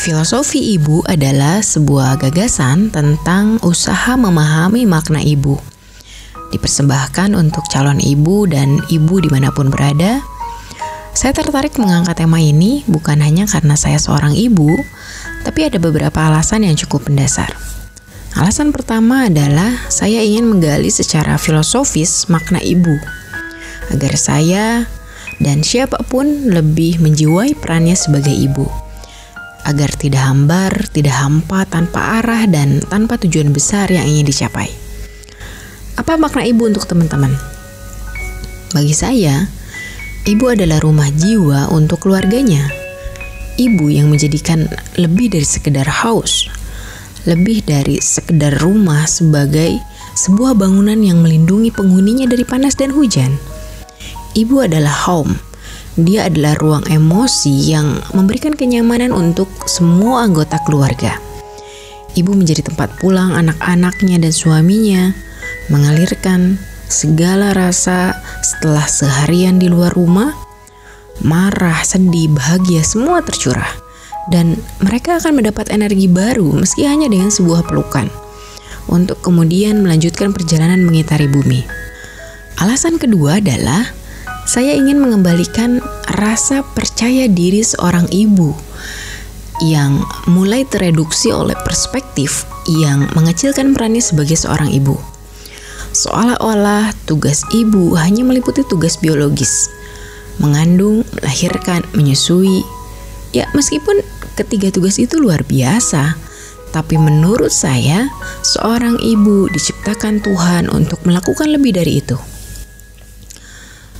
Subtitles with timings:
[0.00, 5.60] Filosofi ibu adalah sebuah gagasan tentang usaha memahami makna ibu.
[6.56, 10.24] Dipersembahkan untuk calon ibu dan ibu di mana pun berada.
[11.12, 14.72] Saya tertarik mengangkat tema ini bukan hanya karena saya seorang ibu,
[15.44, 17.52] tapi ada beberapa alasan yang cukup mendasar.
[18.40, 22.96] Alasan pertama adalah saya ingin menggali secara filosofis makna ibu,
[23.92, 24.88] agar saya
[25.44, 28.89] dan siapa pun lebih menjiwai perannya sebagai ibu
[29.64, 34.70] agar tidak hambar, tidak hampa tanpa arah dan tanpa tujuan besar yang ingin dicapai.
[36.00, 37.34] Apa makna ibu untuk teman-teman?
[38.72, 39.50] Bagi saya,
[40.24, 42.70] ibu adalah rumah jiwa untuk keluarganya.
[43.60, 44.64] Ibu yang menjadikan
[44.96, 46.48] lebih dari sekedar haus,
[47.28, 49.76] lebih dari sekedar rumah sebagai
[50.16, 53.36] sebuah bangunan yang melindungi penghuninya dari panas dan hujan.
[54.32, 55.36] Ibu adalah home,
[55.98, 61.18] dia adalah ruang emosi yang memberikan kenyamanan untuk semua anggota keluarga.
[62.14, 65.14] Ibu menjadi tempat pulang anak-anaknya dan suaminya,
[65.70, 66.58] mengalirkan
[66.90, 70.34] segala rasa setelah seharian di luar rumah,
[71.22, 73.70] marah, sedih, bahagia, semua tercurah.
[74.30, 78.06] Dan mereka akan mendapat energi baru meski hanya dengan sebuah pelukan
[78.90, 81.66] untuk kemudian melanjutkan perjalanan mengitari bumi.
[82.60, 83.90] Alasan kedua adalah
[84.50, 85.78] saya ingin mengembalikan
[86.10, 88.50] rasa percaya diri seorang ibu
[89.62, 94.98] yang mulai tereduksi oleh perspektif yang mengecilkan perannya sebagai seorang ibu.
[95.94, 99.70] Seolah-olah tugas ibu hanya meliputi tugas biologis,
[100.42, 102.66] mengandung, melahirkan, menyusui.
[103.30, 104.02] Ya, meskipun
[104.34, 106.18] ketiga tugas itu luar biasa,
[106.74, 108.10] tapi menurut saya,
[108.42, 112.29] seorang ibu diciptakan Tuhan untuk melakukan lebih dari itu.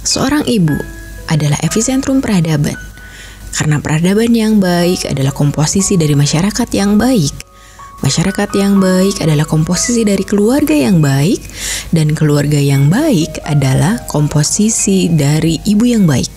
[0.00, 0.76] Seorang ibu
[1.28, 2.76] adalah epicentrum peradaban.
[3.52, 7.34] Karena peradaban yang baik adalah komposisi dari masyarakat yang baik.
[8.00, 11.44] Masyarakat yang baik adalah komposisi dari keluarga yang baik
[11.92, 16.32] dan keluarga yang baik adalah komposisi dari ibu yang baik.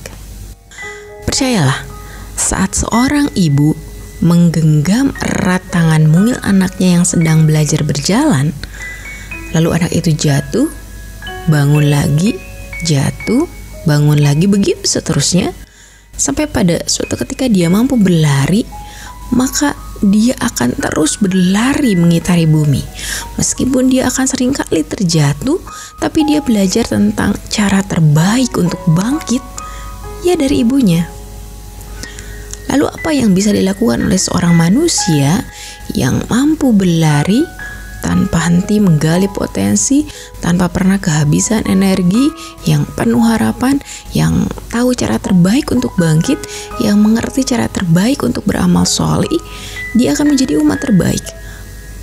[1.24, 1.88] Percayalah,
[2.36, 3.72] saat seorang ibu
[4.20, 8.52] menggenggam erat tangan mungil anaknya yang sedang belajar berjalan,
[9.56, 10.68] lalu anak itu jatuh,
[11.48, 12.36] bangun lagi,
[12.84, 13.48] jatuh,
[13.84, 15.52] bangun lagi begitu seterusnya
[16.14, 18.64] sampai pada suatu ketika dia mampu berlari
[19.34, 19.74] maka
[20.04, 22.84] dia akan terus berlari mengitari bumi.
[23.40, 25.58] Meskipun dia akan sering kali terjatuh,
[25.98, 29.42] tapi dia belajar tentang cara terbaik untuk bangkit
[30.28, 31.08] ya dari ibunya.
[32.68, 35.46] Lalu apa yang bisa dilakukan oleh seorang manusia
[35.94, 37.46] yang mampu berlari
[38.04, 40.04] tanpa henti menggali potensi,
[40.44, 42.28] tanpa pernah kehabisan energi,
[42.68, 43.80] yang penuh harapan,
[44.12, 46.36] yang tahu cara terbaik untuk bangkit,
[46.84, 49.40] yang mengerti cara terbaik untuk beramal soli,
[49.96, 51.24] dia akan menjadi umat terbaik.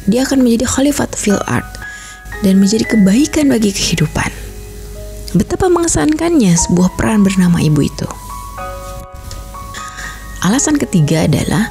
[0.08, 1.68] Dia akan menjadi khalifat fil art
[2.40, 4.32] dan menjadi kebaikan bagi kehidupan.
[5.36, 8.08] Betapa mengesankannya sebuah peran bernama ibu itu.
[10.40, 11.70] Alasan ketiga adalah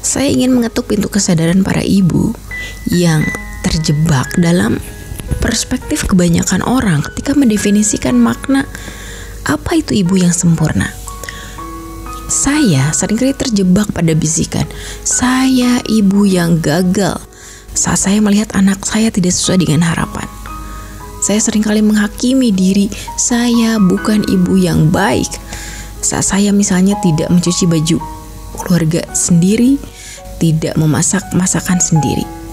[0.00, 2.30] saya ingin mengetuk pintu kesadaran para ibu
[2.88, 3.26] yang
[3.64, 4.76] terjebak dalam
[5.40, 8.68] perspektif kebanyakan orang ketika mendefinisikan makna
[9.48, 10.92] apa itu ibu yang sempurna.
[12.28, 14.64] Saya sering kali terjebak pada bisikan,
[15.04, 17.20] saya ibu yang gagal
[17.76, 20.24] saat saya melihat anak saya tidak sesuai dengan harapan.
[21.20, 25.28] Saya sering kali menghakimi diri, saya bukan ibu yang baik.
[26.04, 27.96] Saat saya misalnya tidak mencuci baju
[28.60, 29.80] keluarga sendiri,
[30.36, 32.43] tidak memasak masakan sendiri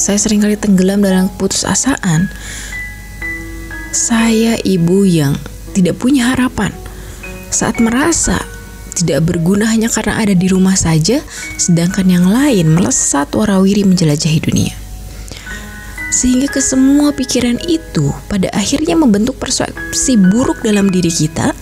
[0.00, 2.32] saya sering kali tenggelam dalam keputusasaan.
[3.92, 5.36] Saya ibu yang
[5.76, 6.72] tidak punya harapan
[7.52, 8.40] saat merasa
[8.96, 11.20] tidak berguna hanya karena ada di rumah saja,
[11.60, 14.74] sedangkan yang lain melesat warawiri menjelajahi dunia.
[16.10, 21.54] Sehingga ke semua pikiran itu pada akhirnya membentuk persepsi buruk dalam diri kita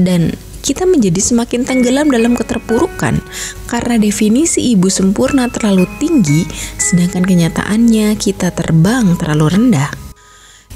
[0.00, 0.34] dan
[0.64, 3.20] kita menjadi semakin tenggelam dalam keterpurukan
[3.68, 6.48] karena definisi ibu sempurna terlalu tinggi,
[6.80, 9.92] sedangkan kenyataannya kita terbang terlalu rendah.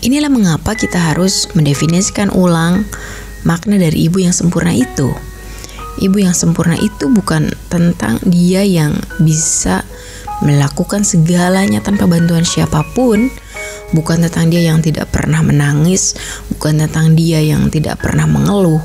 [0.04, 2.84] Inilah mengapa kita harus mendefinisikan ulang
[3.48, 5.08] makna dari ibu yang sempurna itu.
[5.98, 9.82] Ibu yang sempurna itu bukan tentang dia yang bisa
[10.44, 13.26] melakukan segalanya tanpa bantuan siapa pun,
[13.90, 16.14] bukan tentang dia yang tidak pernah menangis,
[16.54, 18.78] bukan tentang dia yang tidak pernah mengeluh,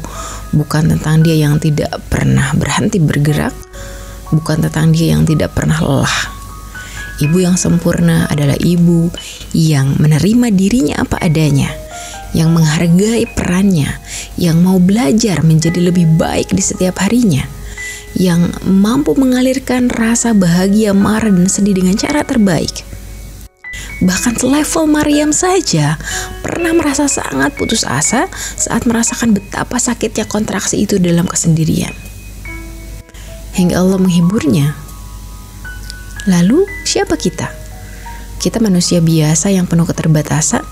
[0.54, 3.52] bukan tentang dia yang tidak pernah berhenti bergerak,
[4.30, 6.20] bukan tentang dia yang tidak pernah lelah.
[7.22, 9.10] Ibu yang sempurna adalah ibu
[9.54, 11.70] yang menerima dirinya apa adanya,
[12.34, 14.02] yang menghargai perannya,
[14.38, 17.46] yang mau belajar menjadi lebih baik di setiap harinya,
[18.18, 22.93] yang mampu mengalirkan rasa bahagia, marah, dan sedih dengan cara terbaik.
[24.04, 25.96] Bahkan selevel Maryam saja
[26.44, 28.28] pernah merasa sangat putus asa
[28.60, 31.96] saat merasakan betapa sakitnya kontraksi itu dalam kesendirian.
[33.56, 34.76] Hingga Allah menghiburnya.
[36.28, 37.48] Lalu, siapa kita?
[38.44, 40.68] Kita manusia biasa yang penuh keterbatasan,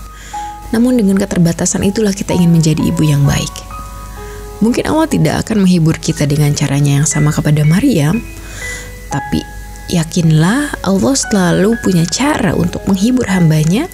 [0.76, 3.52] namun dengan keterbatasan itulah kita ingin menjadi ibu yang baik.
[4.60, 8.20] Mungkin Allah tidak akan menghibur kita dengan caranya yang sama kepada Maryam,
[9.08, 9.40] tapi
[9.90, 13.90] yakinlah Allah selalu punya cara untuk menghibur hambanya,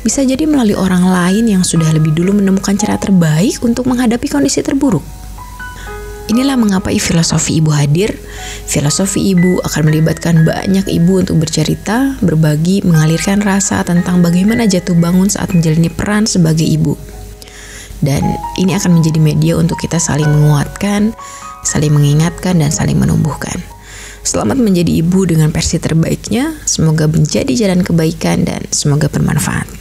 [0.00, 4.64] bisa jadi melalui orang lain yang sudah lebih dulu menemukan cara terbaik untuk menghadapi kondisi
[4.64, 5.04] terburuk.
[6.30, 8.14] Inilah mengapa filosofi ibu hadir.
[8.70, 15.26] Filosofi ibu akan melibatkan banyak ibu untuk bercerita, berbagi, mengalirkan rasa tentang bagaimana jatuh bangun
[15.26, 16.94] saat menjalani peran sebagai ibu.
[17.98, 18.22] Dan
[18.62, 21.10] ini akan menjadi media untuk kita saling menguatkan,
[21.66, 23.58] saling mengingatkan, dan saling menumbuhkan.
[24.20, 26.60] Selamat menjadi ibu dengan versi terbaiknya.
[26.68, 29.79] Semoga menjadi jalan kebaikan dan semoga bermanfaat.